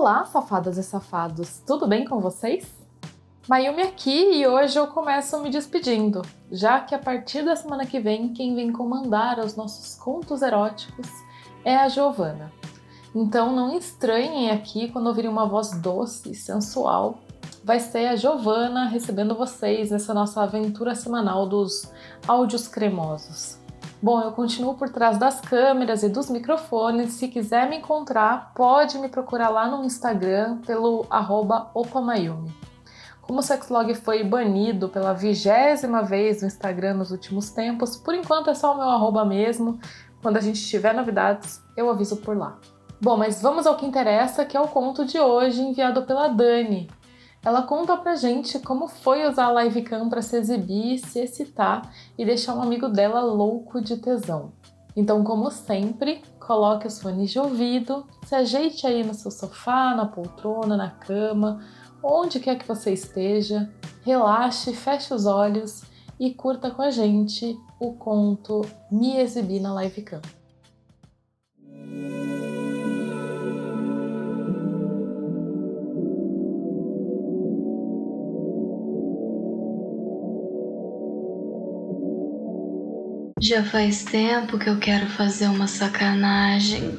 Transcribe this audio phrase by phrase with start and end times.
[0.00, 2.66] Olá, safadas e safados, tudo bem com vocês?
[3.46, 8.00] Mayumi aqui e hoje eu começo me despedindo, já que a partir da semana que
[8.00, 11.06] vem quem vem comandar os nossos contos eróticos
[11.66, 12.50] é a Giovana.
[13.14, 17.18] Então não estranhem aqui quando ouvirem uma voz doce e sensual.
[17.62, 21.92] Vai ser a Giovana recebendo vocês nessa nossa aventura semanal dos
[22.26, 23.58] áudios cremosos.
[24.02, 27.12] Bom, eu continuo por trás das câmeras e dos microfones.
[27.12, 31.06] Se quiser me encontrar, pode me procurar lá no Instagram pelo
[31.74, 32.50] opamayumi.
[33.20, 38.48] Como o Sexlog foi banido pela vigésima vez no Instagram nos últimos tempos, por enquanto
[38.48, 39.78] é só o meu arroba mesmo.
[40.22, 42.56] Quando a gente tiver novidades, eu aviso por lá.
[43.02, 46.90] Bom, mas vamos ao que interessa, que é o conto de hoje enviado pela Dani,
[47.42, 52.24] ela conta pra gente como foi usar a livecam para se exibir, se excitar e
[52.24, 54.52] deixar um amigo dela louco de tesão.
[54.94, 60.04] Então, como sempre, coloque os fones de ouvido, se ajeite aí no seu sofá, na
[60.04, 61.64] poltrona, na cama,
[62.02, 63.70] onde quer que você esteja,
[64.02, 65.82] relaxe, feche os olhos
[66.18, 70.20] e curta com a gente o conto Me Exibir na Livecam.
[83.50, 86.96] Já faz tempo que eu quero fazer uma sacanagem,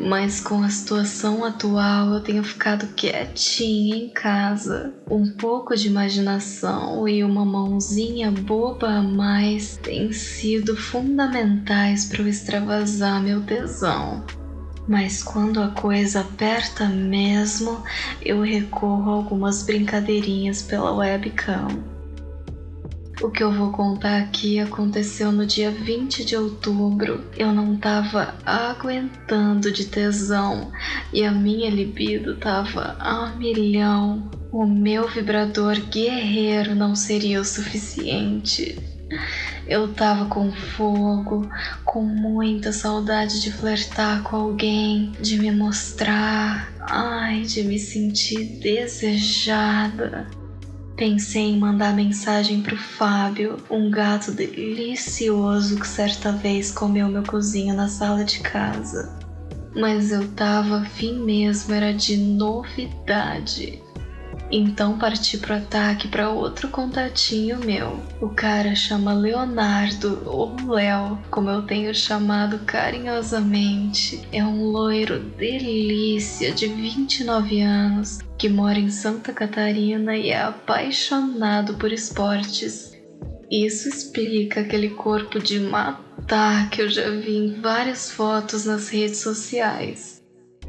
[0.00, 4.92] mas com a situação atual eu tenho ficado quietinha em casa.
[5.08, 12.26] Um pouco de imaginação e uma mãozinha boba a mais têm sido fundamentais para eu
[12.26, 14.24] extravasar meu tesão.
[14.88, 17.84] Mas quando a coisa aperta mesmo,
[18.20, 21.93] eu recorro a algumas brincadeirinhas pela webcam.
[23.22, 27.24] O que eu vou contar aqui aconteceu no dia 20 de outubro.
[27.36, 30.72] Eu não tava aguentando de tesão
[31.12, 34.28] e a minha libido tava a milhão.
[34.50, 38.76] O meu vibrador guerreiro não seria o suficiente.
[39.66, 41.48] Eu tava com fogo,
[41.84, 50.26] com muita saudade de flertar com alguém, de me mostrar, ai, de me sentir desejada.
[50.96, 57.74] Pensei em mandar mensagem pro Fábio, um gato delicioso que certa vez comeu meu cozinho
[57.74, 59.12] na sala de casa.
[59.74, 63.82] Mas eu tava afim mesmo, era de novidade.
[64.50, 68.00] Então parti pro ataque para outro contatinho meu.
[68.20, 74.20] O cara chama Leonardo, ou Léo, como eu tenho chamado carinhosamente.
[74.30, 81.74] É um loiro delícia de 29 anos que mora em Santa Catarina e é apaixonado
[81.74, 82.92] por esportes.
[83.50, 89.18] Isso explica aquele corpo de matar que eu já vi em várias fotos nas redes
[89.18, 90.13] sociais.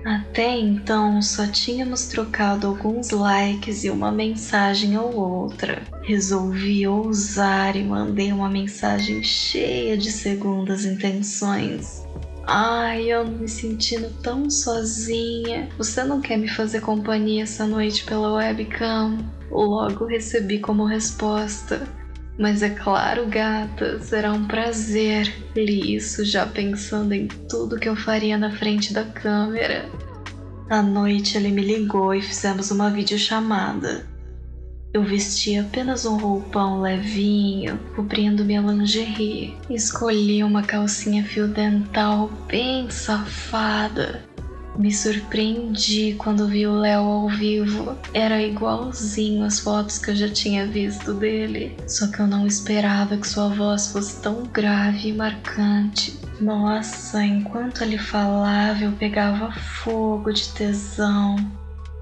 [0.05, 5.81] Até então só tínhamos trocado alguns likes e uma mensagem ou outra.
[6.03, 12.03] Resolvi ousar e mandei uma mensagem cheia de segundas intenções.
[12.45, 15.69] Ai, eu me sentindo tão sozinha.
[15.75, 19.17] Você não quer me fazer companhia essa noite pela webcam?
[19.49, 21.81] Logo recebi como resposta.
[22.37, 25.33] Mas é claro, gata, será um prazer.
[25.55, 29.89] Li isso já pensando em tudo que eu faria na frente da câmera.
[30.69, 34.05] À noite ele me ligou e fizemos uma videochamada.
[34.93, 39.55] Eu vestia apenas um roupão levinho, cobrindo minha lingerie.
[39.69, 44.23] Escolhi uma calcinha fio dental bem safada
[44.77, 47.97] me surpreendi quando vi o Léo ao vivo.
[48.13, 53.17] Era igualzinho às fotos que eu já tinha visto dele, só que eu não esperava
[53.17, 56.19] que sua voz fosse tão grave e marcante.
[56.39, 61.35] Nossa, enquanto ele falava, eu pegava fogo de tesão.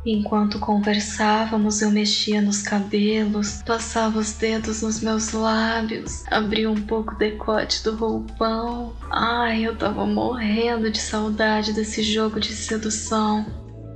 [0.06, 7.14] Enquanto conversávamos, eu mexia nos cabelos, passava os dedos nos meus lábios, abria um pouco
[7.14, 8.94] o decote do roupão.
[9.10, 13.46] Ai, eu tava morrendo de saudade desse jogo de sedução.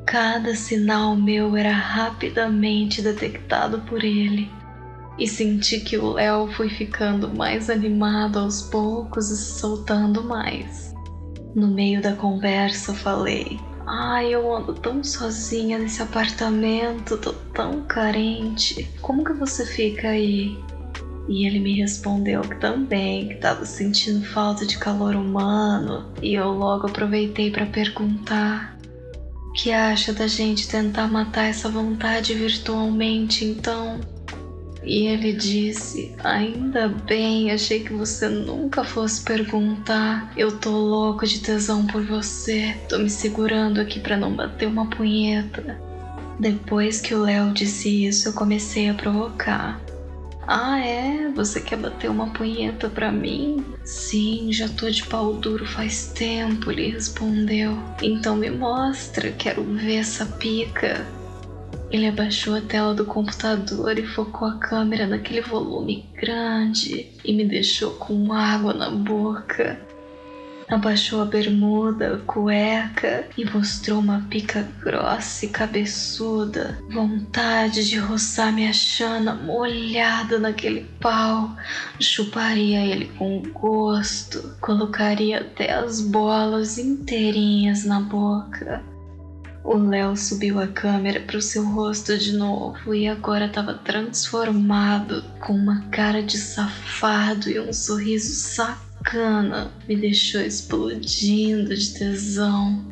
[0.06, 4.50] Cada sinal meu era rapidamente detectado por ele.
[5.20, 10.94] E senti que o Léo foi ficando mais animado aos poucos e se soltando mais.
[11.54, 13.60] No meio da conversa, falei:
[13.90, 18.92] Ai, eu ando tão sozinha nesse apartamento, tô tão carente.
[19.02, 20.58] Como que você fica aí?
[21.30, 26.50] E ele me respondeu que também, que estava sentindo falta de calor humano, e eu
[26.52, 28.78] logo aproveitei para perguntar:
[29.50, 34.02] "O que acha da gente tentar matar essa vontade virtualmente, então?"
[34.88, 40.32] E ele disse: Ainda bem, achei que você nunca fosse perguntar.
[40.38, 42.74] Eu tô louco de tesão por você.
[42.88, 45.78] Tô me segurando aqui para não bater uma punheta.
[46.40, 49.78] Depois que o Léo disse isso, eu comecei a provocar.
[50.48, 51.30] Ah, é?
[51.36, 53.66] Você quer bater uma punheta pra mim?
[53.84, 57.78] Sim, já tô de pau duro faz tempo, ele respondeu.
[58.02, 61.06] Então me mostra, quero ver essa pica.
[61.90, 67.46] Ele abaixou a tela do computador e focou a câmera naquele volume grande e me
[67.46, 69.80] deixou com água na boca.
[70.70, 76.78] Abaixou a bermuda, a cueca e mostrou uma pica grossa e cabeçuda.
[76.92, 81.56] Vontade de roçar minha chana molhada naquele pau.
[82.02, 84.58] Chuparia ele com gosto.
[84.60, 88.84] Colocaria até as bolas inteirinhas na boca.
[89.68, 95.22] O Léo subiu a câmera para o seu rosto de novo e agora estava transformado
[95.42, 102.86] com uma cara de safado e um sorriso sacado bacana, me deixou explodindo de tesão.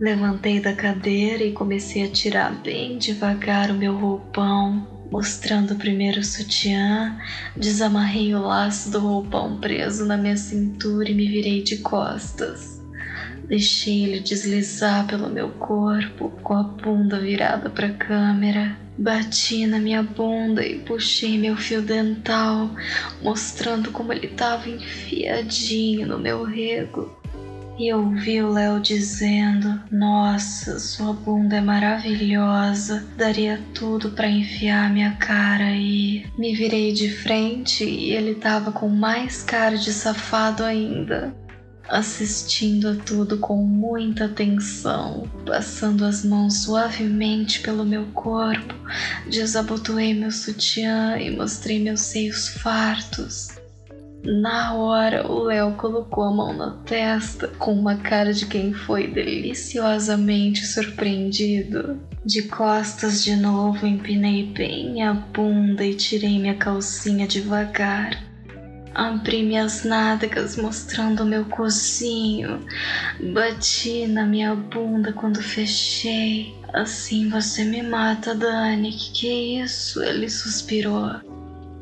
[0.00, 6.24] Levantei da cadeira e comecei a tirar bem devagar o meu roupão, mostrando primeiro o
[6.24, 7.16] sutiã,
[7.56, 12.81] desamarrei o laço do roupão preso na minha cintura e me virei de costas.
[13.44, 18.76] Deixei ele deslizar pelo meu corpo, com a bunda virada para a câmera.
[18.96, 22.70] Bati na minha bunda e puxei meu fio dental,
[23.22, 27.22] mostrando como ele estava enfiadinho no meu rego.
[27.78, 35.12] E ouvi o Léo dizendo: Nossa, sua bunda é maravilhosa, daria tudo para enfiar minha
[35.12, 36.26] cara aí.
[36.36, 41.34] Me virei de frente e ele tava com mais cara de safado ainda
[41.88, 48.74] assistindo a tudo com muita atenção, passando as mãos suavemente pelo meu corpo,
[49.28, 53.62] desabotoei meu sutiã e mostrei meus seios fartos.
[54.24, 59.08] Na hora, o Léo colocou a mão na testa com uma cara de quem foi
[59.08, 62.00] deliciosamente surpreendido.
[62.24, 68.31] De costas de novo, empinei bem a bunda e tirei minha calcinha devagar.
[68.94, 72.64] Abri minhas nádegas mostrando meu cozinho.
[73.32, 76.54] Bati na minha bunda quando fechei.
[76.74, 78.92] Assim você me mata, Dani.
[78.92, 80.02] Que que é isso?
[80.02, 81.10] Ele suspirou.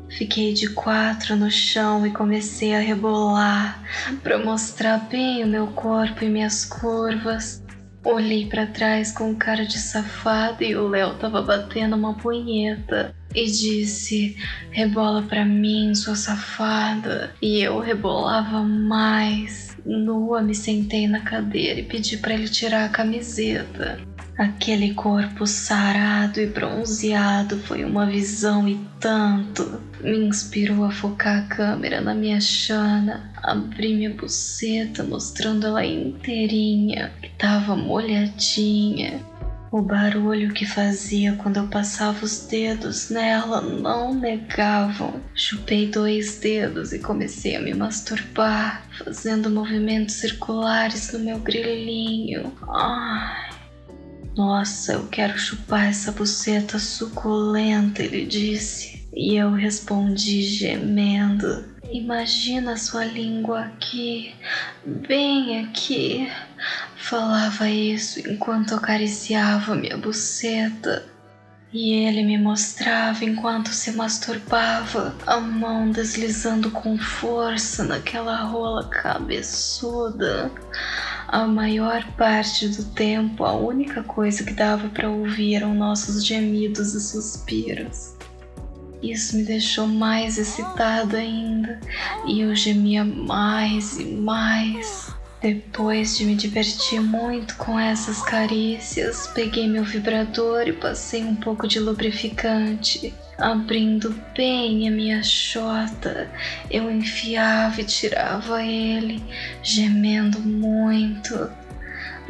[0.09, 3.81] Fiquei de quatro no chão e comecei a rebolar
[4.21, 7.63] para mostrar bem o meu corpo e minhas curvas.
[8.03, 13.45] Olhei para trás com cara de safado e o Léo tava batendo uma punheta e
[13.45, 14.35] disse:
[14.71, 17.33] Rebola pra mim, sua safada.
[17.41, 19.71] E eu rebolava mais.
[19.85, 23.99] Nua, me sentei na cadeira e pedi para ele tirar a camiseta.
[24.37, 29.81] Aquele corpo sarado e bronzeado foi uma visão e tanto.
[30.01, 37.11] Me inspirou a focar a câmera na minha chana, abri minha buceta mostrando ela inteirinha,
[37.21, 39.19] que tava molhadinha.
[39.71, 45.21] O barulho que fazia quando eu passava os dedos nela não negavam.
[45.33, 52.53] Chupei dois dedos e comecei a me masturbar, fazendo movimentos circulares no meu grilinho.
[52.67, 53.49] Ai.
[54.35, 59.07] Nossa, eu quero chupar essa buceta suculenta, ele disse.
[59.13, 61.71] E eu respondi gemendo.
[61.89, 64.33] Imagina sua língua aqui,
[64.85, 66.29] bem aqui.
[67.01, 71.05] Falava isso enquanto acariciava minha buceta.
[71.73, 80.51] E ele me mostrava enquanto se masturbava, a mão deslizando com força naquela rola cabeçuda.
[81.27, 86.93] A maior parte do tempo, a única coisa que dava para ouvir eram nossos gemidos
[86.93, 88.15] e suspiros.
[89.01, 91.79] Isso me deixou mais excitada ainda
[92.25, 95.20] e eu gemia mais e mais.
[95.41, 101.67] Depois de me divertir muito com essas carícias, peguei meu vibrador e passei um pouco
[101.67, 103.11] de lubrificante.
[103.39, 106.29] Abrindo bem a minha chota,
[106.69, 109.23] eu enfiava e tirava ele,
[109.63, 111.49] gemendo muito.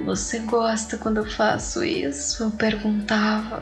[0.05, 2.43] Você gosta quando eu faço isso?
[2.43, 3.61] Eu perguntava.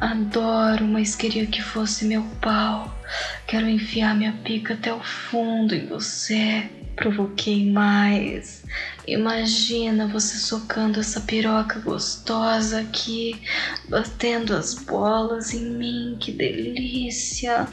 [0.00, 2.98] Adoro, mas queria que fosse meu pau.
[3.46, 6.70] Quero enfiar minha pica até o fundo em você.
[6.96, 8.64] Provoquei mais.
[9.06, 13.42] Imagina você socando essa piroca gostosa aqui,
[13.90, 17.68] batendo as bolas em mim, que delícia!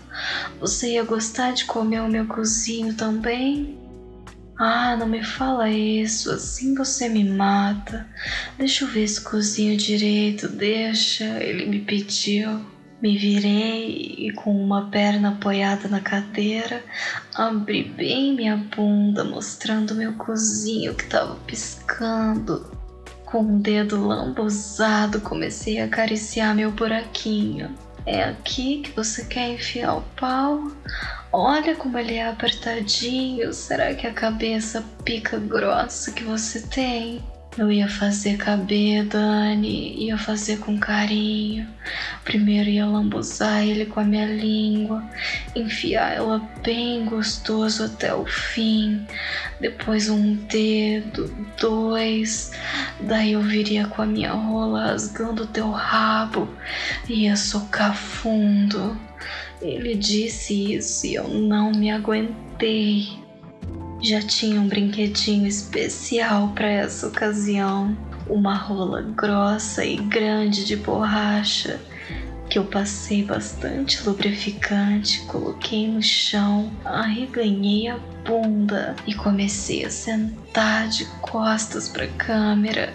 [0.60, 3.87] Você ia gostar de comer o meu cozinho também?
[4.60, 8.08] Ah, não me fala isso, assim você me mata.
[8.58, 12.66] Deixa eu ver se cozinho direito, deixa, ele me pediu.
[13.00, 16.84] Me virei e, com uma perna apoiada na cadeira,
[17.36, 22.72] abri bem minha bunda, mostrando meu cozinho que estava piscando.
[23.26, 27.76] Com um dedo lambuzado, comecei a acariciar meu buraquinho.
[28.08, 30.72] É aqui que você quer enfiar o pau?
[31.32, 33.54] Olha como ele é apertadinho.
[33.54, 37.22] Será que a cabeça pica grossa que você tem?
[37.58, 41.68] Eu ia fazer caber, Dani, ia fazer com carinho.
[42.24, 45.04] Primeiro ia lambuzar ele com a minha língua,
[45.56, 49.04] enfiar ela bem gostoso até o fim.
[49.60, 52.52] Depois um dedo, dois.
[53.00, 56.48] Daí eu viria com a minha rola rasgando teu rabo,
[57.10, 58.96] ia socar fundo.
[59.60, 63.27] Ele disse isso e eu não me aguentei.
[64.02, 67.98] Já tinha um brinquedinho especial para essa ocasião,
[68.30, 71.80] uma rola grossa e grande de borracha
[72.50, 80.88] que eu passei bastante lubrificante, coloquei no chão, arreganhei a bunda e comecei a sentar
[80.88, 82.94] de costas para a câmera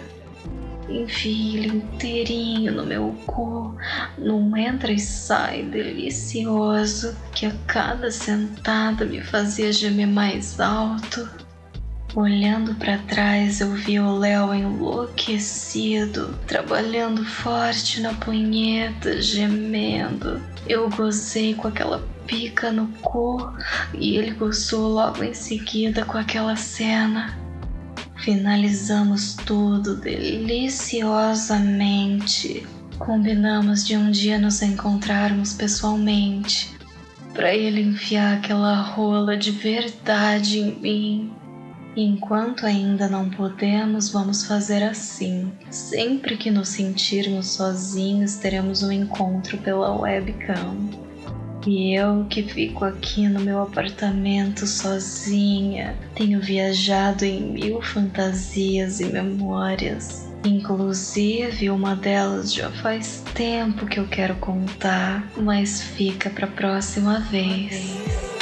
[0.89, 3.75] Enfiei ele inteirinho no meu cu,
[4.17, 11.29] num entra e sai delicioso que a cada sentada me fazia gemer mais alto.
[12.15, 20.39] Olhando para trás, eu vi o Léo enlouquecido, trabalhando forte na punheta, gemendo.
[20.67, 23.51] Eu gozei com aquela pica no cu
[23.95, 27.42] e ele gozou logo em seguida com aquela cena.
[28.23, 32.65] Finalizamos tudo deliciosamente.
[32.97, 36.73] Combinamos de um dia nos encontrarmos pessoalmente
[37.33, 41.33] para ele enfiar aquela rola de verdade em mim.
[41.97, 45.51] Enquanto ainda não podemos, vamos fazer assim.
[45.69, 51.02] Sempre que nos sentirmos sozinhos, teremos um encontro pela webcam.
[51.65, 59.05] E eu que fico aqui no meu apartamento sozinha, tenho viajado em mil fantasias e
[59.05, 60.27] memórias.
[60.45, 68.32] Inclusive, uma delas já faz tempo que eu quero contar, mas fica para próxima vez.